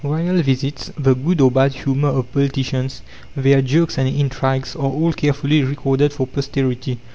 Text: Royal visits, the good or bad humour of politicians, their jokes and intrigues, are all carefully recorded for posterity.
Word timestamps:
Royal 0.03 0.41
visits, 0.41 0.91
the 0.97 1.13
good 1.13 1.39
or 1.39 1.51
bad 1.51 1.73
humour 1.75 2.09
of 2.09 2.31
politicians, 2.33 3.03
their 3.35 3.61
jokes 3.61 3.99
and 3.99 4.09
intrigues, 4.09 4.75
are 4.75 4.81
all 4.89 5.13
carefully 5.13 5.61
recorded 5.63 6.11
for 6.11 6.25
posterity. 6.25 6.97